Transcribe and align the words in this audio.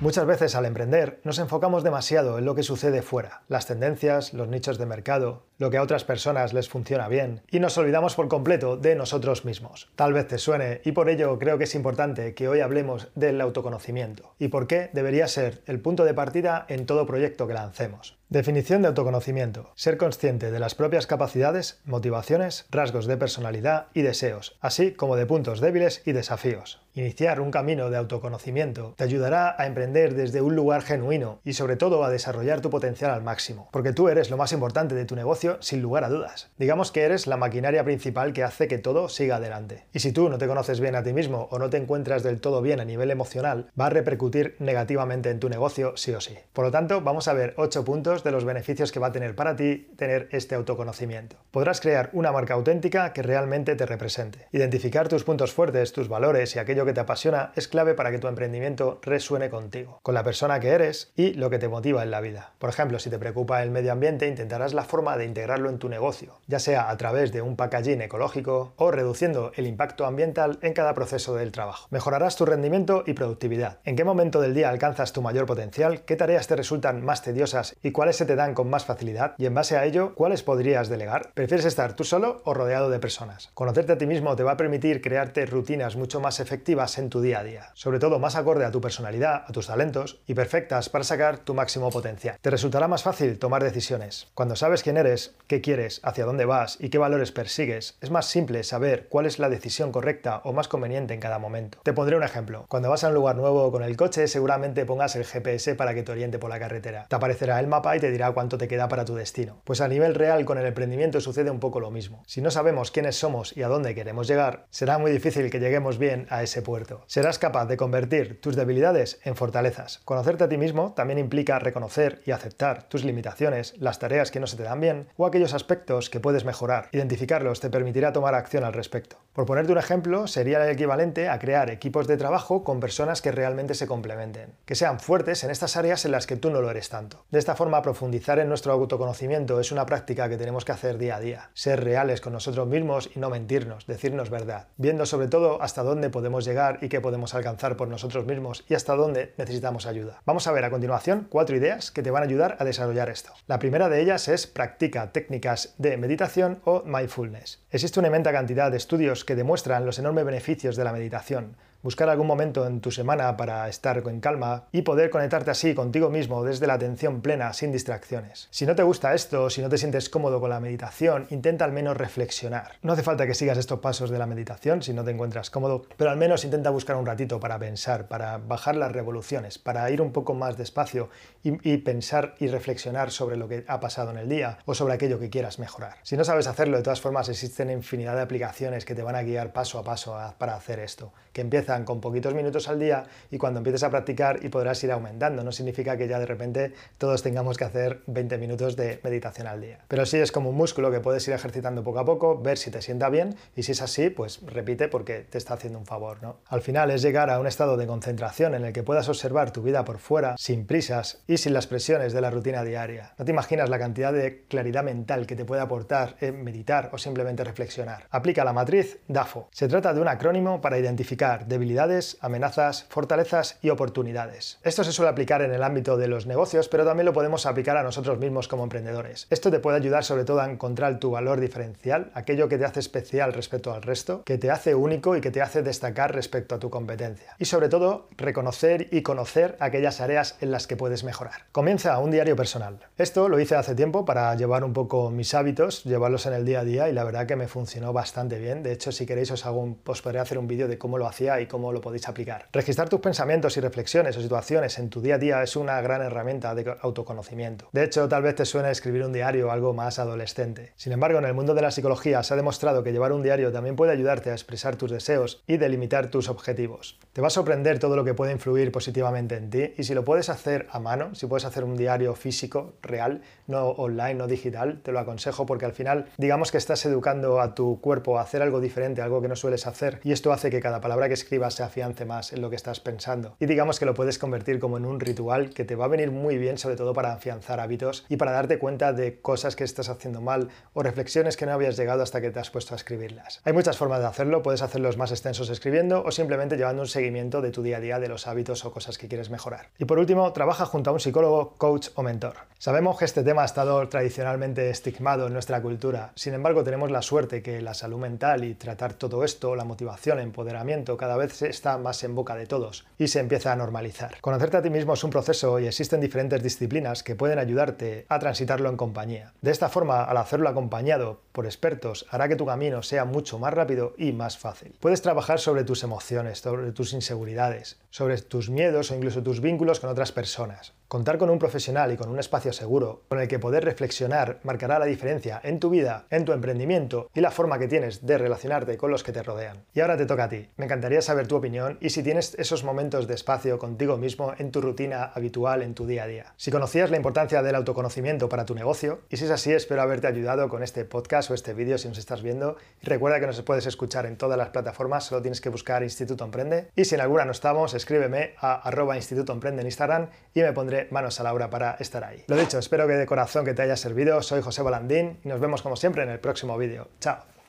Muchas 0.00 0.24
veces 0.24 0.54
al 0.54 0.64
emprender 0.64 1.20
nos 1.24 1.38
enfocamos 1.38 1.84
demasiado 1.84 2.38
en 2.38 2.46
lo 2.46 2.54
que 2.54 2.62
sucede 2.62 3.02
fuera, 3.02 3.42
las 3.48 3.66
tendencias, 3.66 4.32
los 4.32 4.48
nichos 4.48 4.78
de 4.78 4.86
mercado, 4.86 5.44
lo 5.58 5.68
que 5.68 5.76
a 5.76 5.82
otras 5.82 6.04
personas 6.04 6.54
les 6.54 6.70
funciona 6.70 7.06
bien, 7.06 7.42
y 7.50 7.60
nos 7.60 7.76
olvidamos 7.76 8.14
por 8.14 8.28
completo 8.28 8.78
de 8.78 8.94
nosotros 8.94 9.44
mismos. 9.44 9.90
Tal 9.96 10.14
vez 10.14 10.26
te 10.26 10.38
suene, 10.38 10.80
y 10.86 10.92
por 10.92 11.10
ello 11.10 11.38
creo 11.38 11.58
que 11.58 11.64
es 11.64 11.74
importante 11.74 12.32
que 12.32 12.48
hoy 12.48 12.60
hablemos 12.60 13.08
del 13.14 13.42
autoconocimiento, 13.42 14.34
y 14.38 14.48
por 14.48 14.66
qué 14.66 14.88
debería 14.94 15.28
ser 15.28 15.62
el 15.66 15.82
punto 15.82 16.06
de 16.06 16.14
partida 16.14 16.64
en 16.70 16.86
todo 16.86 17.04
proyecto 17.04 17.46
que 17.46 17.52
lancemos. 17.52 18.19
Definición 18.30 18.82
de 18.82 18.86
autoconocimiento. 18.86 19.72
Ser 19.74 19.96
consciente 19.96 20.52
de 20.52 20.60
las 20.60 20.76
propias 20.76 21.08
capacidades, 21.08 21.80
motivaciones, 21.84 22.64
rasgos 22.70 23.06
de 23.06 23.16
personalidad 23.16 23.88
y 23.92 24.02
deseos, 24.02 24.56
así 24.60 24.92
como 24.92 25.16
de 25.16 25.26
puntos 25.26 25.60
débiles 25.60 26.00
y 26.06 26.12
desafíos. 26.12 26.80
Iniciar 26.94 27.40
un 27.40 27.52
camino 27.52 27.88
de 27.88 27.96
autoconocimiento 27.96 28.94
te 28.96 29.04
ayudará 29.04 29.54
a 29.56 29.66
emprender 29.66 30.14
desde 30.14 30.42
un 30.42 30.56
lugar 30.56 30.82
genuino 30.82 31.40
y 31.44 31.52
sobre 31.52 31.76
todo 31.76 32.04
a 32.04 32.10
desarrollar 32.10 32.60
tu 32.60 32.70
potencial 32.70 33.12
al 33.12 33.22
máximo, 33.22 33.68
porque 33.70 33.92
tú 33.92 34.08
eres 34.08 34.28
lo 34.28 34.36
más 34.36 34.52
importante 34.52 34.96
de 34.96 35.04
tu 35.04 35.14
negocio 35.14 35.56
sin 35.60 35.82
lugar 35.82 36.02
a 36.02 36.08
dudas. 36.08 36.50
Digamos 36.58 36.90
que 36.90 37.02
eres 37.02 37.28
la 37.28 37.36
maquinaria 37.36 37.84
principal 37.84 38.32
que 38.32 38.42
hace 38.42 38.66
que 38.66 38.78
todo 38.78 39.08
siga 39.08 39.36
adelante. 39.36 39.84
Y 39.92 40.00
si 40.00 40.10
tú 40.10 40.28
no 40.28 40.38
te 40.38 40.48
conoces 40.48 40.80
bien 40.80 40.96
a 40.96 41.04
ti 41.04 41.12
mismo 41.12 41.48
o 41.52 41.60
no 41.60 41.70
te 41.70 41.76
encuentras 41.76 42.24
del 42.24 42.40
todo 42.40 42.60
bien 42.60 42.80
a 42.80 42.84
nivel 42.84 43.12
emocional, 43.12 43.70
va 43.80 43.86
a 43.86 43.90
repercutir 43.90 44.56
negativamente 44.58 45.30
en 45.30 45.38
tu 45.38 45.48
negocio 45.48 45.96
sí 45.96 46.12
o 46.12 46.20
sí. 46.20 46.36
Por 46.52 46.64
lo 46.64 46.70
tanto, 46.72 47.00
vamos 47.02 47.28
a 47.28 47.34
ver 47.34 47.54
8 47.56 47.84
puntos 47.84 48.19
de 48.24 48.32
los 48.32 48.44
beneficios 48.44 48.92
que 48.92 49.00
va 49.00 49.08
a 49.08 49.12
tener 49.12 49.34
para 49.34 49.56
ti 49.56 49.88
tener 49.96 50.28
este 50.32 50.54
autoconocimiento. 50.54 51.36
Podrás 51.50 51.80
crear 51.80 52.10
una 52.12 52.32
marca 52.32 52.54
auténtica 52.54 53.12
que 53.12 53.22
realmente 53.22 53.76
te 53.76 53.86
represente. 53.86 54.46
Identificar 54.52 55.08
tus 55.08 55.24
puntos 55.24 55.52
fuertes, 55.52 55.92
tus 55.92 56.08
valores 56.08 56.56
y 56.56 56.58
aquello 56.58 56.84
que 56.84 56.92
te 56.92 57.00
apasiona 57.00 57.52
es 57.56 57.68
clave 57.68 57.94
para 57.94 58.10
que 58.10 58.18
tu 58.18 58.28
emprendimiento 58.28 59.00
resuene 59.02 59.50
contigo, 59.50 60.00
con 60.02 60.14
la 60.14 60.24
persona 60.24 60.60
que 60.60 60.68
eres 60.68 61.12
y 61.16 61.34
lo 61.34 61.50
que 61.50 61.58
te 61.58 61.68
motiva 61.68 62.02
en 62.02 62.10
la 62.10 62.20
vida. 62.20 62.52
Por 62.58 62.70
ejemplo, 62.70 62.98
si 62.98 63.10
te 63.10 63.18
preocupa 63.18 63.62
el 63.62 63.70
medio 63.70 63.92
ambiente, 63.92 64.28
intentarás 64.28 64.74
la 64.74 64.84
forma 64.84 65.16
de 65.16 65.24
integrarlo 65.24 65.70
en 65.70 65.78
tu 65.78 65.88
negocio, 65.88 66.38
ya 66.46 66.58
sea 66.58 66.90
a 66.90 66.96
través 66.96 67.32
de 67.32 67.42
un 67.42 67.56
packaging 67.56 68.02
ecológico 68.02 68.72
o 68.76 68.90
reduciendo 68.90 69.52
el 69.56 69.66
impacto 69.66 70.06
ambiental 70.06 70.58
en 70.62 70.72
cada 70.72 70.94
proceso 70.94 71.34
del 71.34 71.52
trabajo. 71.52 71.88
Mejorarás 71.90 72.36
tu 72.36 72.46
rendimiento 72.46 73.04
y 73.06 73.14
productividad. 73.14 73.78
¿En 73.84 73.96
qué 73.96 74.04
momento 74.04 74.40
del 74.40 74.54
día 74.54 74.70
alcanzas 74.70 75.12
tu 75.12 75.22
mayor 75.22 75.46
potencial? 75.46 76.02
¿Qué 76.02 76.16
tareas 76.16 76.46
te 76.46 76.56
resultan 76.56 77.04
más 77.04 77.22
tediosas 77.22 77.76
y 77.82 77.92
cuáles 77.92 78.09
se 78.12 78.26
te 78.26 78.36
dan 78.36 78.54
con 78.54 78.70
más 78.70 78.84
facilidad? 78.84 79.34
Y 79.38 79.46
en 79.46 79.54
base 79.54 79.76
a 79.76 79.84
ello, 79.84 80.14
¿cuáles 80.14 80.42
podrías 80.42 80.88
delegar? 80.88 81.32
¿Prefieres 81.34 81.66
estar 81.66 81.94
tú 81.94 82.04
solo 82.04 82.42
o 82.44 82.54
rodeado 82.54 82.90
de 82.90 82.98
personas? 82.98 83.50
Conocerte 83.54 83.92
a 83.92 83.98
ti 83.98 84.06
mismo 84.06 84.36
te 84.36 84.42
va 84.42 84.52
a 84.52 84.56
permitir 84.56 85.00
crearte 85.00 85.46
rutinas 85.46 85.96
mucho 85.96 86.20
más 86.20 86.40
efectivas 86.40 86.98
en 86.98 87.10
tu 87.10 87.20
día 87.20 87.40
a 87.40 87.44
día, 87.44 87.70
sobre 87.74 87.98
todo 87.98 88.18
más 88.18 88.36
acorde 88.36 88.64
a 88.64 88.70
tu 88.70 88.80
personalidad, 88.80 89.44
a 89.46 89.52
tus 89.52 89.66
talentos 89.66 90.20
y 90.26 90.34
perfectas 90.34 90.88
para 90.88 91.04
sacar 91.04 91.38
tu 91.38 91.54
máximo 91.54 91.90
potencial. 91.90 92.38
Te 92.40 92.50
resultará 92.50 92.88
más 92.88 93.02
fácil 93.02 93.38
tomar 93.38 93.62
decisiones. 93.62 94.28
Cuando 94.34 94.56
sabes 94.56 94.82
quién 94.82 94.96
eres, 94.96 95.34
qué 95.46 95.60
quieres, 95.60 96.00
hacia 96.02 96.24
dónde 96.24 96.44
vas 96.44 96.76
y 96.80 96.90
qué 96.90 96.98
valores 96.98 97.32
persigues, 97.32 97.96
es 98.00 98.10
más 98.10 98.26
simple 98.26 98.62
saber 98.64 99.08
cuál 99.08 99.26
es 99.26 99.38
la 99.38 99.48
decisión 99.48 99.92
correcta 99.92 100.40
o 100.44 100.52
más 100.52 100.68
conveniente 100.68 101.14
en 101.14 101.20
cada 101.20 101.38
momento. 101.38 101.78
Te 101.82 101.92
pondré 101.92 102.16
un 102.16 102.22
ejemplo. 102.22 102.66
Cuando 102.68 102.90
vas 102.90 103.04
a 103.04 103.08
un 103.08 103.14
lugar 103.14 103.36
nuevo 103.36 103.70
con 103.70 103.82
el 103.82 103.96
coche, 103.96 104.28
seguramente 104.28 104.84
pongas 104.84 105.16
el 105.16 105.24
GPS 105.24 105.74
para 105.74 105.94
que 105.94 106.02
te 106.02 106.12
oriente 106.12 106.38
por 106.38 106.50
la 106.50 106.58
carretera. 106.58 107.06
Te 107.08 107.16
aparecerá 107.16 107.60
el 107.60 107.66
mapa 107.66 107.96
y 107.96 107.99
te 108.00 108.10
dirá 108.10 108.32
cuánto 108.32 108.58
te 108.58 108.66
queda 108.66 108.88
para 108.88 109.04
tu 109.04 109.14
destino. 109.14 109.62
Pues 109.64 109.80
a 109.80 109.88
nivel 109.88 110.14
real 110.14 110.44
con 110.44 110.58
el 110.58 110.66
emprendimiento 110.66 111.20
sucede 111.20 111.50
un 111.50 111.60
poco 111.60 111.78
lo 111.78 111.90
mismo. 111.90 112.24
Si 112.26 112.40
no 112.40 112.50
sabemos 112.50 112.90
quiénes 112.90 113.16
somos 113.16 113.56
y 113.56 113.62
a 113.62 113.68
dónde 113.68 113.94
queremos 113.94 114.26
llegar, 114.26 114.66
será 114.70 114.98
muy 114.98 115.12
difícil 115.12 115.50
que 115.50 115.60
lleguemos 115.60 115.98
bien 115.98 116.26
a 116.30 116.42
ese 116.42 116.62
puerto. 116.62 117.04
Serás 117.06 117.38
capaz 117.38 117.66
de 117.66 117.76
convertir 117.76 118.40
tus 118.40 118.56
debilidades 118.56 119.20
en 119.22 119.36
fortalezas. 119.36 120.00
Conocerte 120.04 120.44
a 120.44 120.48
ti 120.48 120.56
mismo 120.56 120.92
también 120.94 121.18
implica 121.18 121.58
reconocer 121.58 122.22
y 122.26 122.32
aceptar 122.32 122.88
tus 122.88 123.04
limitaciones, 123.04 123.74
las 123.78 123.98
tareas 123.98 124.30
que 124.30 124.40
no 124.40 124.46
se 124.46 124.56
te 124.56 124.62
dan 124.62 124.80
bien 124.80 125.08
o 125.16 125.26
aquellos 125.26 125.54
aspectos 125.54 126.10
que 126.10 126.20
puedes 126.20 126.44
mejorar. 126.44 126.88
Identificarlos 126.92 127.60
te 127.60 127.70
permitirá 127.70 128.12
tomar 128.12 128.34
acción 128.34 128.64
al 128.64 128.72
respecto. 128.72 129.16
Por 129.32 129.46
ponerte 129.46 129.72
un 129.72 129.78
ejemplo, 129.78 130.26
sería 130.26 130.62
el 130.64 130.70
equivalente 130.70 131.28
a 131.28 131.38
crear 131.38 131.70
equipos 131.70 132.06
de 132.06 132.16
trabajo 132.16 132.64
con 132.64 132.80
personas 132.80 133.22
que 133.22 133.32
realmente 133.32 133.74
se 133.74 133.86
complementen, 133.86 134.54
que 134.64 134.74
sean 134.74 135.00
fuertes 135.00 135.44
en 135.44 135.50
estas 135.50 135.76
áreas 135.76 136.04
en 136.04 136.12
las 136.12 136.26
que 136.26 136.36
tú 136.36 136.50
no 136.50 136.60
lo 136.60 136.70
eres 136.70 136.88
tanto. 136.88 137.24
De 137.30 137.38
esta 137.38 137.56
forma, 137.56 137.79
profundizar 137.82 138.38
en 138.38 138.48
nuestro 138.48 138.72
autoconocimiento 138.72 139.60
es 139.60 139.72
una 139.72 139.86
práctica 139.86 140.28
que 140.28 140.36
tenemos 140.36 140.64
que 140.64 140.72
hacer 140.72 140.98
día 140.98 141.16
a 141.16 141.20
día. 141.20 141.50
Ser 141.54 141.82
reales 141.82 142.20
con 142.20 142.32
nosotros 142.32 142.66
mismos 142.66 143.10
y 143.14 143.18
no 143.18 143.30
mentirnos, 143.30 143.86
decirnos 143.86 144.30
verdad, 144.30 144.68
viendo 144.76 145.06
sobre 145.06 145.28
todo 145.28 145.60
hasta 145.62 145.82
dónde 145.82 146.10
podemos 146.10 146.44
llegar 146.44 146.78
y 146.82 146.88
qué 146.88 147.00
podemos 147.00 147.34
alcanzar 147.34 147.76
por 147.76 147.88
nosotros 147.88 148.26
mismos 148.26 148.64
y 148.68 148.74
hasta 148.74 148.94
dónde 148.94 149.34
necesitamos 149.36 149.86
ayuda. 149.86 150.20
Vamos 150.24 150.46
a 150.46 150.52
ver 150.52 150.64
a 150.64 150.70
continuación 150.70 151.26
cuatro 151.30 151.56
ideas 151.56 151.90
que 151.90 152.02
te 152.02 152.10
van 152.10 152.22
a 152.22 152.26
ayudar 152.26 152.56
a 152.58 152.64
desarrollar 152.64 153.10
esto. 153.10 153.32
La 153.46 153.58
primera 153.58 153.88
de 153.88 154.00
ellas 154.00 154.28
es 154.28 154.46
practica 154.46 155.12
técnicas 155.12 155.74
de 155.78 155.96
meditación 155.96 156.60
o 156.64 156.82
mindfulness. 156.84 157.62
Existe 157.70 157.98
una 157.98 158.08
inmensa 158.08 158.32
cantidad 158.32 158.70
de 158.70 158.76
estudios 158.76 159.24
que 159.24 159.36
demuestran 159.36 159.86
los 159.86 159.98
enormes 159.98 160.24
beneficios 160.24 160.76
de 160.76 160.84
la 160.84 160.92
meditación 160.92 161.56
buscar 161.82 162.08
algún 162.08 162.26
momento 162.26 162.66
en 162.66 162.80
tu 162.80 162.90
semana 162.90 163.36
para 163.36 163.68
estar 163.68 164.02
en 164.08 164.20
calma 164.20 164.64
y 164.72 164.82
poder 164.82 165.10
conectarte 165.10 165.50
así 165.50 165.74
contigo 165.74 166.10
mismo 166.10 166.44
desde 166.44 166.66
la 166.66 166.74
atención 166.74 167.20
plena, 167.20 167.52
sin 167.52 167.72
distracciones. 167.72 168.48
Si 168.50 168.66
no 168.66 168.74
te 168.74 168.82
gusta 168.82 169.14
esto, 169.14 169.50
si 169.50 169.62
no 169.62 169.68
te 169.68 169.78
sientes 169.78 170.08
cómodo 170.08 170.40
con 170.40 170.50
la 170.50 170.60
meditación, 170.60 171.26
intenta 171.30 171.64
al 171.64 171.72
menos 171.72 171.96
reflexionar. 171.96 172.72
No 172.82 172.92
hace 172.92 173.02
falta 173.02 173.26
que 173.26 173.34
sigas 173.34 173.58
estos 173.58 173.80
pasos 173.80 174.10
de 174.10 174.18
la 174.18 174.26
meditación 174.26 174.82
si 174.82 174.92
no 174.92 175.04
te 175.04 175.10
encuentras 175.10 175.50
cómodo, 175.50 175.82
pero 175.96 176.10
al 176.10 176.16
menos 176.16 176.44
intenta 176.44 176.70
buscar 176.70 176.96
un 176.96 177.06
ratito 177.06 177.40
para 177.40 177.58
pensar, 177.58 178.08
para 178.08 178.38
bajar 178.38 178.76
las 178.76 178.92
revoluciones, 178.92 179.58
para 179.58 179.90
ir 179.90 180.00
un 180.00 180.12
poco 180.12 180.34
más 180.34 180.56
despacio 180.56 181.08
y, 181.42 181.78
pensar 181.78 182.34
y 182.38 182.48
reflexionar 182.48 183.10
sobre 183.10 183.36
lo 183.36 183.48
que 183.48 183.64
ha 183.66 183.80
pasado 183.80 184.10
en 184.10 184.18
el 184.18 184.28
día 184.28 184.58
o 184.66 184.74
sobre 184.74 184.94
aquello 184.94 185.18
que 185.18 185.30
quieras 185.30 185.58
mejorar. 185.58 185.96
Si 186.02 186.16
no 186.16 186.24
sabes 186.24 186.46
hacerlo, 186.46 186.76
de 186.76 186.82
todas 186.82 187.00
formas 187.00 187.28
existen 187.28 187.70
infinidad 187.70 188.14
de 188.14 188.22
aplicaciones 188.22 188.84
que 188.84 188.94
te 188.94 189.02
van 189.02 189.16
a 189.16 189.22
guiar 189.22 189.52
paso 189.52 189.78
a 189.78 189.84
paso 189.84 190.18
para 190.38 190.54
hacer 190.54 190.80
esto, 190.80 191.12
que 191.32 191.40
empieza 191.40 191.69
con 191.84 192.00
poquitos 192.00 192.34
minutos 192.34 192.68
al 192.68 192.80
día 192.80 193.04
y 193.30 193.38
cuando 193.38 193.58
empieces 193.58 193.84
a 193.84 193.90
practicar 193.90 194.44
y 194.44 194.48
podrás 194.48 194.82
ir 194.82 194.90
aumentando. 194.90 195.44
No 195.44 195.52
significa 195.52 195.96
que 195.96 196.08
ya 196.08 196.18
de 196.18 196.26
repente 196.26 196.72
todos 196.98 197.22
tengamos 197.22 197.56
que 197.56 197.64
hacer 197.64 198.02
20 198.06 198.38
minutos 198.38 198.74
de 198.76 199.00
meditación 199.04 199.46
al 199.46 199.60
día. 199.60 199.78
Pero 199.86 200.04
sí 200.04 200.18
es 200.18 200.32
como 200.32 200.50
un 200.50 200.56
músculo 200.56 200.90
que 200.90 201.00
puedes 201.00 201.26
ir 201.28 201.34
ejercitando 201.34 201.84
poco 201.84 202.00
a 202.00 202.04
poco, 202.04 202.40
ver 202.40 202.58
si 202.58 202.70
te 202.70 202.82
sienta 202.82 203.08
bien 203.08 203.36
y 203.54 203.62
si 203.62 203.72
es 203.72 203.82
así, 203.82 204.10
pues 204.10 204.40
repite 204.44 204.88
porque 204.88 205.20
te 205.20 205.38
está 205.38 205.54
haciendo 205.54 205.78
un 205.78 205.86
favor. 205.86 206.22
¿no? 206.22 206.38
Al 206.48 206.62
final 206.62 206.90
es 206.90 207.02
llegar 207.02 207.30
a 207.30 207.38
un 207.38 207.46
estado 207.46 207.76
de 207.76 207.86
concentración 207.86 208.54
en 208.54 208.64
el 208.64 208.72
que 208.72 208.82
puedas 208.82 209.08
observar 209.08 209.52
tu 209.52 209.62
vida 209.62 209.84
por 209.84 209.98
fuera, 209.98 210.34
sin 210.36 210.66
prisas 210.66 211.22
y 211.28 211.36
sin 211.36 211.54
las 211.54 211.68
presiones 211.68 212.12
de 212.12 212.20
la 212.20 212.30
rutina 212.30 212.64
diaria. 212.64 213.14
No 213.18 213.24
te 213.24 213.30
imaginas 213.30 213.70
la 213.70 213.78
cantidad 213.78 214.12
de 214.12 214.44
claridad 214.48 214.82
mental 214.82 215.26
que 215.26 215.36
te 215.36 215.44
puede 215.44 215.62
aportar 215.62 216.16
meditar 216.32 216.90
o 216.92 216.98
simplemente 216.98 217.44
reflexionar. 217.44 218.06
Aplica 218.10 218.44
la 218.44 218.52
matriz 218.52 218.98
DAFO. 219.08 219.48
Se 219.52 219.68
trata 219.68 219.94
de 219.94 220.00
un 220.00 220.08
acrónimo 220.08 220.60
para 220.60 220.78
identificar 220.78 221.46
de 221.46 221.58
debilidades, 221.60 222.16
amenazas, 222.22 222.86
fortalezas 222.88 223.58
y 223.60 223.68
oportunidades. 223.68 224.58
Esto 224.62 224.82
se 224.82 224.92
suele 224.92 225.10
aplicar 225.10 225.42
en 225.42 225.52
el 225.52 225.62
ámbito 225.62 225.98
de 225.98 226.08
los 226.08 226.24
negocios, 226.24 226.68
pero 226.68 226.86
también 226.86 227.04
lo 227.04 227.12
podemos 227.12 227.44
aplicar 227.44 227.76
a 227.76 227.82
nosotros 227.82 228.18
mismos 228.18 228.48
como 228.48 228.62
emprendedores. 228.62 229.26
Esto 229.28 229.50
te 229.50 229.60
puede 229.60 229.76
ayudar 229.76 230.02
sobre 230.02 230.24
todo 230.24 230.40
a 230.40 230.50
encontrar 230.50 230.98
tu 230.98 231.10
valor 231.10 231.38
diferencial, 231.38 232.10
aquello 232.14 232.48
que 232.48 232.56
te 232.56 232.64
hace 232.64 232.80
especial 232.80 233.34
respecto 233.34 233.74
al 233.74 233.82
resto, 233.82 234.22
que 234.24 234.38
te 234.38 234.50
hace 234.50 234.74
único 234.74 235.16
y 235.16 235.20
que 235.20 235.30
te 235.30 235.42
hace 235.42 235.62
destacar 235.62 236.14
respecto 236.14 236.54
a 236.54 236.58
tu 236.58 236.70
competencia. 236.70 237.36
Y 237.38 237.44
sobre 237.44 237.68
todo, 237.68 238.08
reconocer 238.16 238.88
y 238.90 239.02
conocer 239.02 239.58
aquellas 239.60 240.00
áreas 240.00 240.38
en 240.40 240.52
las 240.52 240.66
que 240.66 240.78
puedes 240.78 241.04
mejorar. 241.04 241.42
Comienza 241.52 241.98
un 241.98 242.10
diario 242.10 242.36
personal. 242.36 242.78
Esto 242.96 243.28
lo 243.28 243.38
hice 243.38 243.54
hace 243.54 243.74
tiempo 243.74 244.06
para 244.06 244.34
llevar 244.34 244.64
un 244.64 244.72
poco 244.72 245.10
mis 245.10 245.34
hábitos, 245.34 245.84
llevarlos 245.84 246.24
en 246.24 246.32
el 246.32 246.46
día 246.46 246.60
a 246.60 246.64
día 246.64 246.88
y 246.88 246.94
la 246.94 247.04
verdad 247.04 247.26
que 247.26 247.36
me 247.36 247.48
funcionó 247.48 247.92
bastante 247.92 248.38
bien. 248.38 248.62
De 248.62 248.72
hecho, 248.72 248.92
si 248.92 249.04
queréis 249.04 249.30
os, 249.30 249.44
hago 249.44 249.76
os 249.84 250.00
podré 250.00 250.20
hacer 250.20 250.38
un 250.38 250.46
vídeo 250.46 250.68
de 250.68 250.78
cómo 250.78 250.96
lo 250.96 251.06
hacía 251.06 251.40
y 251.40 251.49
cómo 251.50 251.72
lo 251.72 251.82
podéis 251.82 252.08
aplicar. 252.08 252.46
Registrar 252.52 252.88
tus 252.88 253.00
pensamientos 253.00 253.56
y 253.56 253.60
reflexiones 253.60 254.16
o 254.16 254.22
situaciones 254.22 254.78
en 254.78 254.88
tu 254.88 255.02
día 255.02 255.16
a 255.16 255.18
día 255.18 255.42
es 255.42 255.56
una 255.56 255.80
gran 255.82 256.00
herramienta 256.00 256.54
de 256.54 256.76
autoconocimiento. 256.80 257.68
De 257.72 257.84
hecho, 257.84 258.08
tal 258.08 258.22
vez 258.22 258.36
te 258.36 258.46
suene 258.46 258.70
escribir 258.70 259.04
un 259.04 259.12
diario 259.12 259.50
algo 259.50 259.74
más 259.74 259.98
adolescente. 259.98 260.72
Sin 260.76 260.92
embargo, 260.92 261.18
en 261.18 261.24
el 261.26 261.34
mundo 261.34 261.52
de 261.52 261.62
la 261.62 261.70
psicología 261.70 262.22
se 262.22 262.34
ha 262.34 262.36
demostrado 262.36 262.82
que 262.82 262.92
llevar 262.92 263.12
un 263.12 263.22
diario 263.22 263.52
también 263.52 263.76
puede 263.76 263.92
ayudarte 263.92 264.30
a 264.30 264.34
expresar 264.34 264.76
tus 264.76 264.90
deseos 264.90 265.42
y 265.46 265.56
delimitar 265.56 266.10
tus 266.10 266.28
objetivos. 266.28 266.98
Te 267.12 267.20
va 267.20 267.26
a 267.26 267.30
sorprender 267.30 267.78
todo 267.78 267.96
lo 267.96 268.04
que 268.04 268.14
puede 268.14 268.32
influir 268.32 268.70
positivamente 268.70 269.36
en 269.36 269.50
ti 269.50 269.74
y 269.76 269.84
si 269.84 269.94
lo 269.94 270.04
puedes 270.04 270.28
hacer 270.28 270.68
a 270.70 270.78
mano, 270.78 271.14
si 271.14 271.26
puedes 271.26 271.44
hacer 271.44 271.64
un 271.64 271.76
diario 271.76 272.14
físico, 272.14 272.74
real, 272.82 273.22
no 273.46 273.70
online, 273.70 274.14
no 274.14 274.26
digital, 274.26 274.80
te 274.82 274.92
lo 274.92 275.00
aconsejo 275.00 275.46
porque 275.46 275.64
al 275.64 275.72
final 275.72 276.06
digamos 276.16 276.52
que 276.52 276.58
estás 276.58 276.84
educando 276.86 277.40
a 277.40 277.54
tu 277.54 277.80
cuerpo 277.80 278.18
a 278.18 278.22
hacer 278.22 278.42
algo 278.42 278.60
diferente, 278.60 279.02
algo 279.02 279.20
que 279.20 279.28
no 279.28 279.36
sueles 279.36 279.66
hacer 279.66 280.00
y 280.04 280.12
esto 280.12 280.32
hace 280.32 280.50
que 280.50 280.60
cada 280.60 280.80
palabra 280.80 281.08
que 281.08 281.14
escribas 281.14 281.39
arriba 281.40 281.50
se 281.50 281.62
afiance 281.62 282.04
más 282.04 282.34
en 282.34 282.42
lo 282.42 282.50
que 282.50 282.56
estás 282.56 282.80
pensando. 282.80 283.36
Y 283.40 283.46
digamos 283.46 283.78
que 283.78 283.86
lo 283.86 283.94
puedes 283.94 284.18
convertir 284.18 284.58
como 284.58 284.76
en 284.76 284.84
un 284.84 285.00
ritual 285.00 285.50
que 285.50 285.64
te 285.64 285.74
va 285.74 285.86
a 285.86 285.88
venir 285.88 286.10
muy 286.10 286.36
bien, 286.36 286.58
sobre 286.58 286.76
todo 286.76 286.92
para 286.92 287.12
afianzar 287.12 287.60
hábitos 287.60 288.04
y 288.10 288.16
para 288.16 288.32
darte 288.32 288.58
cuenta 288.58 288.92
de 288.92 289.20
cosas 289.20 289.56
que 289.56 289.64
estás 289.64 289.88
haciendo 289.88 290.20
mal 290.20 290.48
o 290.74 290.82
reflexiones 290.82 291.38
que 291.38 291.46
no 291.46 291.52
habías 291.52 291.78
llegado 291.78 292.02
hasta 292.02 292.20
que 292.20 292.30
te 292.30 292.38
has 292.38 292.50
puesto 292.50 292.74
a 292.74 292.76
escribirlas. 292.76 293.40
Hay 293.44 293.54
muchas 293.54 293.78
formas 293.78 294.00
de 294.00 294.06
hacerlo, 294.06 294.42
puedes 294.42 294.60
hacerlos 294.60 294.98
más 294.98 295.12
extensos 295.12 295.48
escribiendo 295.48 296.02
o 296.04 296.10
simplemente 296.10 296.56
llevando 296.56 296.82
un 296.82 296.88
seguimiento 296.88 297.40
de 297.40 297.50
tu 297.50 297.62
día 297.62 297.78
a 297.78 297.80
día 297.80 297.98
de 297.98 298.08
los 298.08 298.26
hábitos 298.26 298.64
o 298.66 298.72
cosas 298.72 298.98
que 298.98 299.08
quieres 299.08 299.30
mejorar. 299.30 299.70
Y 299.78 299.86
por 299.86 299.98
último, 299.98 300.30
trabaja 300.32 300.66
junto 300.66 300.90
a 300.90 300.92
un 300.92 301.00
psicólogo, 301.00 301.54
coach 301.56 301.88
o 301.94 302.02
mentor. 302.02 302.34
Sabemos 302.58 302.98
que 302.98 303.06
este 303.06 303.22
tema 303.22 303.42
ha 303.42 303.46
estado 303.46 303.88
tradicionalmente 303.88 304.68
estigmado 304.68 305.28
en 305.28 305.32
nuestra 305.32 305.62
cultura, 305.62 306.12
sin 306.14 306.34
embargo 306.34 306.62
tenemos 306.62 306.90
la 306.90 307.00
suerte 307.00 307.42
que 307.42 307.62
la 307.62 307.72
salud 307.72 307.98
mental 307.98 308.44
y 308.44 308.54
tratar 308.54 308.92
todo 308.94 309.24
esto, 309.24 309.56
la 309.56 309.64
motivación, 309.64 310.18
el 310.18 310.24
empoderamiento, 310.24 310.96
cada 310.96 311.16
vez 311.16 311.29
está 311.42 311.78
más 311.78 312.02
en 312.04 312.14
boca 312.14 312.34
de 312.34 312.46
todos 312.46 312.86
y 312.98 313.08
se 313.08 313.20
empieza 313.20 313.52
a 313.52 313.56
normalizar. 313.56 314.20
Conocerte 314.20 314.56
a 314.58 314.62
ti 314.62 314.70
mismo 314.70 314.94
es 314.94 315.04
un 315.04 315.10
proceso 315.10 315.58
y 315.58 315.66
existen 315.66 316.00
diferentes 316.00 316.42
disciplinas 316.42 317.02
que 317.02 317.14
pueden 317.14 317.38
ayudarte 317.38 318.06
a 318.08 318.18
transitarlo 318.18 318.68
en 318.68 318.76
compañía. 318.76 319.32
De 319.40 319.50
esta 319.50 319.68
forma, 319.68 320.04
al 320.04 320.16
hacerlo 320.16 320.48
acompañado 320.48 321.20
por 321.32 321.46
expertos, 321.46 322.06
hará 322.10 322.28
que 322.28 322.36
tu 322.36 322.46
camino 322.46 322.82
sea 322.82 323.04
mucho 323.04 323.38
más 323.38 323.54
rápido 323.54 323.94
y 323.96 324.12
más 324.12 324.38
fácil. 324.38 324.74
Puedes 324.80 325.02
trabajar 325.02 325.40
sobre 325.40 325.64
tus 325.64 325.82
emociones, 325.82 326.40
sobre 326.40 326.72
tus 326.72 326.92
inseguridades, 326.92 327.78
sobre 327.90 328.18
tus 328.18 328.50
miedos 328.50 328.90
o 328.90 328.94
incluso 328.94 329.22
tus 329.22 329.40
vínculos 329.40 329.80
con 329.80 329.90
otras 329.90 330.12
personas. 330.12 330.72
Contar 330.88 331.18
con 331.18 331.30
un 331.30 331.38
profesional 331.38 331.92
y 331.92 331.96
con 331.96 332.08
un 332.08 332.18
espacio 332.18 332.52
seguro 332.52 333.02
con 333.08 333.20
el 333.20 333.28
que 333.28 333.38
poder 333.38 333.64
reflexionar 333.64 334.40
marcará 334.42 334.78
la 334.80 334.86
diferencia 334.86 335.40
en 335.44 335.60
tu 335.60 335.70
vida, 335.70 336.06
en 336.10 336.24
tu 336.24 336.32
emprendimiento 336.32 337.08
y 337.14 337.20
la 337.20 337.30
forma 337.30 337.60
que 337.60 337.68
tienes 337.68 338.04
de 338.04 338.18
relacionarte 338.18 338.76
con 338.76 338.90
los 338.90 339.04
que 339.04 339.12
te 339.12 339.22
rodean. 339.22 339.64
Y 339.72 339.80
ahora 339.80 339.96
te 339.96 340.06
toca 340.06 340.24
a 340.24 340.28
ti. 340.28 340.48
Me 340.56 340.64
encantaría 340.64 341.00
tu 341.28 341.36
opinión 341.36 341.78
y 341.80 341.90
si 341.90 342.02
tienes 342.02 342.34
esos 342.38 342.64
momentos 342.64 343.06
de 343.06 343.14
espacio 343.14 343.58
contigo 343.58 343.96
mismo 343.96 344.34
en 344.38 344.50
tu 344.50 344.60
rutina 344.60 345.04
habitual 345.14 345.62
en 345.62 345.74
tu 345.74 345.86
día 345.86 346.04
a 346.04 346.06
día. 346.06 346.34
Si 346.36 346.50
conocías 346.50 346.90
la 346.90 346.96
importancia 346.96 347.42
del 347.42 347.54
autoconocimiento 347.54 348.28
para 348.28 348.44
tu 348.44 348.54
negocio 348.54 349.00
y 349.08 349.16
si 349.16 349.24
es 349.24 349.30
así, 349.30 349.52
espero 349.52 349.82
haberte 349.82 350.06
ayudado 350.06 350.48
con 350.48 350.62
este 350.62 350.84
podcast 350.84 351.30
o 351.30 351.34
este 351.34 351.54
vídeo 351.54 351.78
si 351.78 351.88
nos 351.88 351.98
estás 351.98 352.22
viendo. 352.22 352.56
Y 352.82 352.86
recuerda 352.86 353.20
que 353.20 353.26
nos 353.26 353.40
puedes 353.42 353.66
escuchar 353.66 354.06
en 354.06 354.16
todas 354.16 354.38
las 354.38 354.50
plataformas, 354.50 355.04
solo 355.04 355.22
tienes 355.22 355.40
que 355.40 355.48
buscar 355.48 355.82
Instituto 355.82 356.24
Emprende. 356.24 356.68
Y 356.76 356.84
si 356.84 356.94
en 356.94 357.00
alguna 357.00 357.24
no 357.24 357.32
estamos, 357.32 357.74
escríbeme 357.74 358.34
a 358.38 358.54
arroba 358.54 358.96
Instituto 358.96 359.32
Emprende 359.32 359.62
en 359.62 359.66
Instagram 359.66 360.08
y 360.34 360.40
me 360.40 360.52
pondré 360.52 360.88
manos 360.90 361.20
a 361.20 361.22
la 361.22 361.32
obra 361.32 361.50
para 361.50 361.72
estar 361.80 362.04
ahí. 362.04 362.24
Lo 362.26 362.36
dicho, 362.36 362.58
espero 362.58 362.86
que 362.86 362.94
de 362.94 363.06
corazón 363.06 363.44
que 363.44 363.54
te 363.54 363.62
haya 363.62 363.76
servido. 363.76 364.22
Soy 364.22 364.42
José 364.42 364.62
Balandín 364.62 365.18
y 365.24 365.28
nos 365.28 365.40
vemos 365.40 365.62
como 365.62 365.76
siempre 365.76 366.02
en 366.02 366.10
el 366.10 366.20
próximo 366.20 366.56
vídeo. 366.56 366.88
Chao. 367.00 367.39